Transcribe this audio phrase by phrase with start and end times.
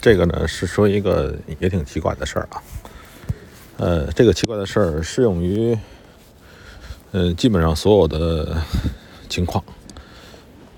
[0.00, 2.62] 这个呢是说一个也挺奇怪的事儿啊。
[3.78, 5.76] 呃，这个奇怪的事儿适用于，
[7.12, 8.60] 呃，基本上所有的
[9.28, 9.62] 情况，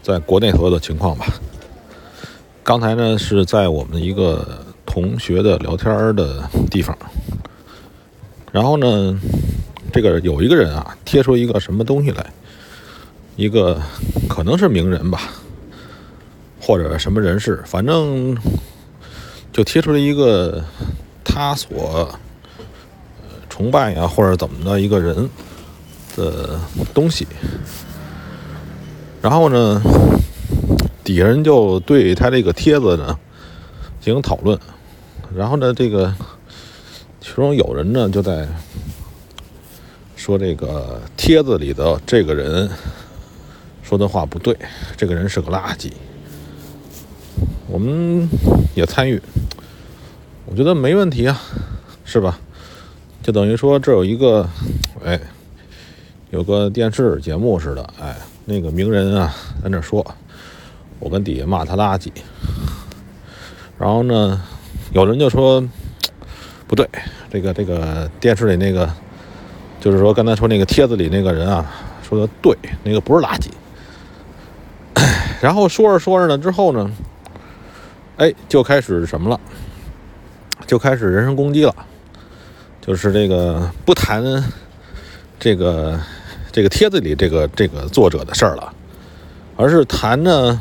[0.03, 1.27] 在国内所有的情况吧。
[2.62, 6.97] 刚才呢是在我们一个同学的聊天的地方，
[8.53, 9.19] 然后呢，
[9.93, 12.33] 这个有一个人啊贴出一个什么东西来，
[13.37, 13.81] 一个
[14.29, 15.23] 可能是名人吧，
[16.61, 18.37] 或者什么人士，反正
[19.52, 20.64] 就贴出了一个
[21.24, 22.08] 他所。
[23.48, 25.28] 崇拜呀，或者怎么的一个人
[26.16, 26.58] 的
[26.95, 27.27] 东西，
[29.20, 29.82] 然后呢，
[31.05, 33.18] 底下人就对他这个帖子呢
[34.00, 34.58] 进行讨论，
[35.36, 36.14] 然后呢，这个
[37.20, 38.48] 其中有人呢就在
[40.16, 42.70] 说这个帖子里的这个人
[43.82, 44.56] 说的话不对，
[44.96, 45.92] 这个人是个垃圾，
[47.69, 48.27] 我们
[48.74, 49.20] 也参与，
[50.50, 51.40] 我觉得没问题啊，
[52.04, 52.36] 是吧？
[53.22, 54.48] 就等于说，这有一个，
[55.05, 55.20] 哎，
[56.30, 58.16] 有个电视节目似的，哎，
[58.47, 60.05] 那个名人啊在那说，
[60.98, 62.10] 我跟底下骂他垃圾，
[63.78, 64.42] 然后呢，
[64.92, 65.62] 有人就说
[66.66, 66.84] 不对，
[67.30, 68.92] 这个这个电视里那个，
[69.78, 71.64] 就是说刚才说那个帖子里那个人啊
[72.03, 73.50] 说的对，那个不是垃圾，
[75.41, 76.91] 然后说着说着呢之后呢，
[78.16, 79.41] 哎，就开始什么了，
[80.70, 81.74] 就开始人身攻击了。
[82.80, 84.22] 就是这个不谈
[85.36, 85.98] 这个
[86.52, 88.72] 这个帖子里这个这个作者的事儿了，
[89.56, 90.60] 而是谈呢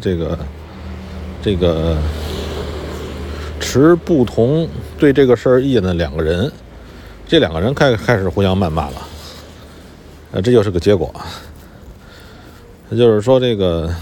[0.00, 0.38] 这个
[1.42, 1.98] 这个
[3.60, 4.66] 持不同
[4.98, 6.50] 对这个事儿意见的两个人，
[7.28, 9.02] 这两个人开开始互相谩骂了，
[10.32, 11.14] 呃，这就是个结果。
[12.90, 13.94] 就是说，这个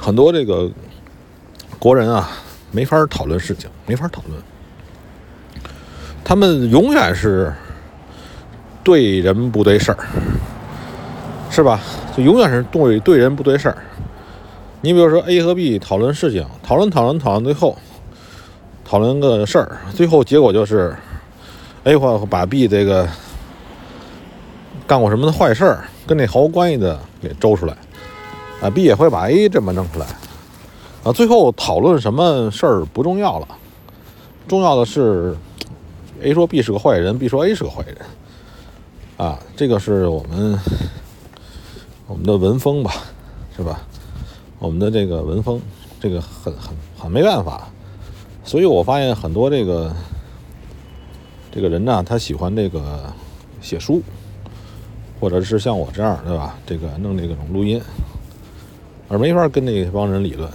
[0.00, 0.70] 很多这个
[1.80, 2.30] 国人啊，
[2.70, 4.40] 没法讨论事情，没法讨论。
[6.24, 7.52] 他们永远是
[8.84, 9.98] 对人不对事儿，
[11.50, 11.80] 是吧？
[12.16, 13.76] 就永远是对对人不对事儿。
[14.80, 17.76] 你比如说 A 和 B 讨论事情，讨论讨论讨论，最后
[18.84, 20.94] 讨论个事儿，最后结果就是
[21.84, 23.08] A 会把 B 这个
[24.86, 27.76] 干过什么的坏事儿，跟那毫无关系的给周出来，
[28.62, 30.06] 啊，B 也会把 A 这么弄出来，
[31.04, 33.48] 啊，最后讨论什么事儿不重要了，
[34.46, 35.36] 重要的是。
[36.22, 37.96] A 说 B 是个坏人，B 说 A 是个坏人，
[39.16, 40.60] 啊，这个是我们
[42.06, 42.92] 我们的文风吧，
[43.56, 43.80] 是吧？
[44.58, 45.58] 我们的这个文风，
[45.98, 47.66] 这个很很很没办法。
[48.44, 49.90] 所以我发现很多这个
[51.50, 53.10] 这个人呢，他喜欢这个
[53.62, 54.02] 写书，
[55.18, 56.58] 或者是像我这样，对吧？
[56.66, 57.80] 这个弄这种录音，
[59.08, 60.50] 而没法跟那帮人理论，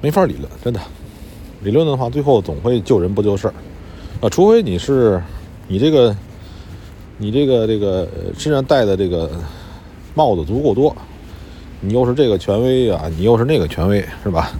[0.00, 0.80] 没法理论，真的。
[1.62, 3.54] 理论的话，最后总会救人不救事儿。
[4.20, 5.22] 啊，除非你是，
[5.68, 6.16] 你这个，
[7.18, 9.30] 你这个这个身上戴的这个
[10.14, 10.96] 帽子足够多，
[11.80, 14.52] 你又是这个权威啊，你又是那个权威，是吧？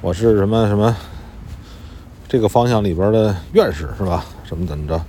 [0.00, 0.96] 我是什么什么
[2.28, 4.24] 这个方向里边的院士，是吧？
[4.44, 5.00] 什么怎么着，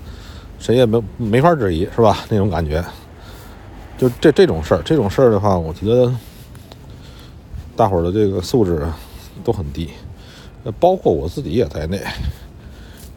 [0.59, 2.19] 谁也没没法质疑，是吧？
[2.29, 2.83] 那种感觉，
[3.97, 6.13] 就这这种事儿，这种事儿的话，我觉得
[7.75, 8.85] 大伙儿的这个素质
[9.43, 9.89] 都很低，
[10.79, 12.01] 包括我自己也在内。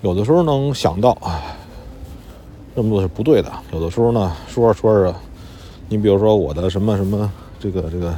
[0.03, 1.43] 有的时候能想到啊，
[2.77, 3.51] 这么做是不对的。
[3.73, 5.15] 有的时候呢，说着说着，
[5.89, 8.15] 你比如说我的什么什么这个这个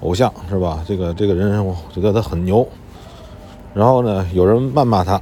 [0.00, 0.84] 偶像是吧？
[0.86, 2.66] 这个这个人我觉得他很牛，
[3.72, 5.20] 然后呢，有人谩骂他，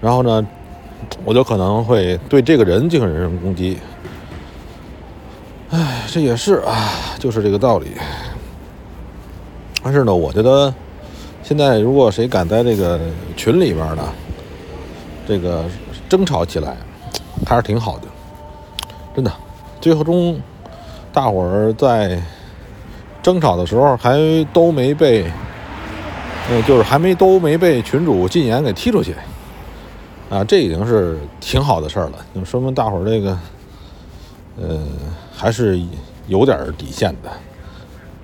[0.00, 0.46] 然后呢，
[1.24, 3.78] 我就可能会对这个人进行人身攻击。
[5.70, 7.92] 哎，这也是啊，就是这个道理。
[9.82, 10.72] 但是呢，我觉得
[11.42, 13.00] 现在如果谁敢在这个
[13.36, 14.02] 群里边呢？
[15.24, 15.64] 这个
[16.08, 16.76] 争吵起来
[17.46, 18.08] 还是挺好的，
[19.14, 19.32] 真的。
[19.80, 20.38] 最后中，
[21.12, 22.20] 大伙儿在
[23.22, 24.18] 争吵的时候还
[24.52, 25.24] 都没被，
[26.50, 29.14] 呃，就是还没都没被群主禁言给踢出去，
[30.28, 32.14] 啊，这已经是挺好的事儿了。
[32.34, 33.38] 就说明大伙儿这个，
[34.60, 34.80] 呃，
[35.32, 35.80] 还是
[36.26, 37.30] 有点底线的，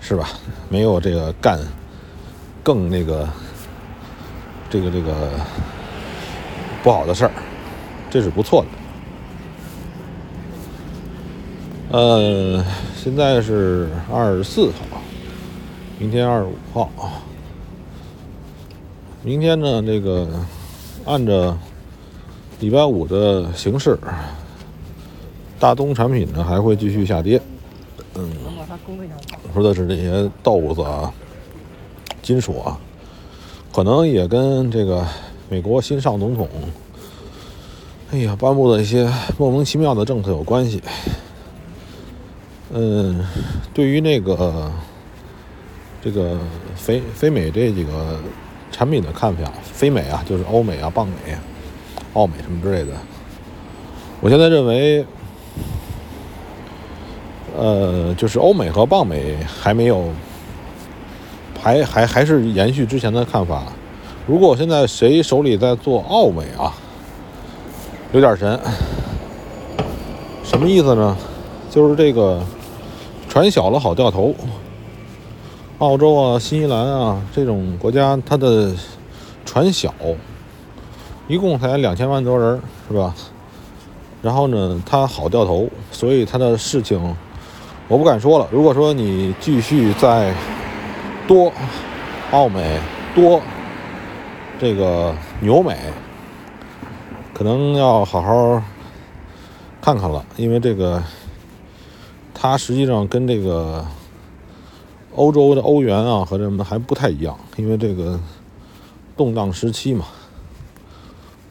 [0.01, 0.29] 是吧？
[0.69, 1.59] 没有这个干
[2.63, 3.29] 更那个，
[4.69, 5.31] 这个这个。
[6.81, 7.33] 不好的事儿，
[8.09, 8.65] 这是不错
[11.91, 11.99] 的。
[11.99, 12.65] 呃，
[12.97, 15.01] 现在是二十四号，
[15.99, 16.89] 明天二十五号。
[19.25, 20.29] 明天呢，这个
[21.05, 21.59] 按照
[22.61, 23.99] 礼拜五的形式，
[25.59, 27.43] 大宗产品呢还会继续下跌。
[28.15, 28.31] 嗯，
[29.43, 31.13] 我说的是这些豆子啊、
[32.23, 32.79] 金属啊，
[33.73, 35.07] 可能也跟这个
[35.49, 36.49] 美国新上总统，
[38.11, 40.83] 哎呀颁布的一些莫名其妙的政策有关系。
[42.73, 43.25] 嗯，
[43.73, 44.71] 对于那个
[46.03, 46.39] 这个
[46.75, 48.19] 非非美这几个
[48.73, 51.15] 产品的看法，非美啊，就是欧美啊、棒美、
[52.15, 52.93] 澳美什么之类的，
[54.21, 55.07] 我现在认为。
[57.59, 60.05] 呃，就是欧美和棒美还没有，
[61.61, 63.65] 还还还是延续之前的看法。
[64.29, 66.73] 如果现在谁手里在做澳美啊，
[68.13, 68.57] 有点神。
[70.45, 71.17] 什么意思呢？
[71.69, 72.41] 就是这个
[73.29, 74.33] 船小了好掉头。
[75.79, 78.73] 澳洲啊、新西兰啊这种国家，它的
[79.45, 79.93] 船小，
[81.27, 83.13] 一共才两千万多人，是吧？
[84.23, 87.17] 然后呢，它好掉头，所以它的事情。
[87.89, 88.47] 我不敢说了。
[88.53, 90.35] 如果说你继续在
[91.27, 91.51] 多
[92.33, 92.79] 澳美
[93.15, 93.41] 多
[94.61, 95.75] 这个牛美，
[97.33, 98.63] 可能要好好
[99.81, 101.03] 看看了，因为这个
[102.35, 103.83] 它实际上跟这个
[105.15, 108.21] 欧洲的欧元啊和什么还不太一样，因为这个
[109.17, 110.05] 动荡时期嘛，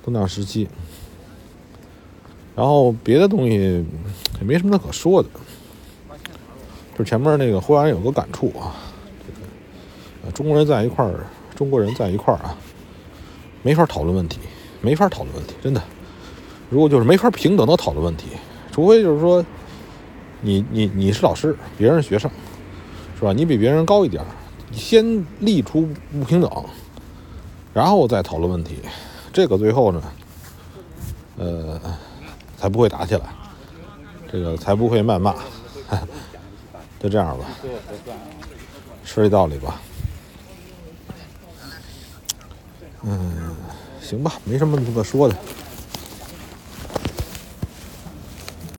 [0.06, 0.70] 动荡时期。
[2.56, 3.84] 然后别的东西
[4.40, 5.30] 也没什么可说的。
[6.98, 8.74] 就前面那个忽然有个感触啊，
[9.28, 9.32] 这
[10.26, 12.58] 个中国人在一块儿，中国人在一块儿啊，
[13.62, 14.40] 没法讨论问题，
[14.82, 15.82] 没法讨论问题，真的。
[16.70, 18.30] 如果就是没法平等的讨论问题，
[18.72, 19.46] 除非就是说，
[20.42, 22.30] 你你你是老师，别人是学生，
[23.16, 23.32] 是吧？
[23.32, 24.24] 你比别人高一点，
[24.72, 26.66] 你先立出不平等，
[27.76, 28.80] 然后再讨论问题，
[29.32, 30.04] 这个最后呢，
[31.38, 31.80] 呃，
[32.58, 33.22] 才不会打起来，
[34.32, 35.36] 这个才不会谩骂。
[37.00, 37.46] 就这样吧，
[39.06, 39.82] 说这道理吧。
[43.04, 43.56] 嗯，
[44.02, 45.36] 行吧，没什么可说的。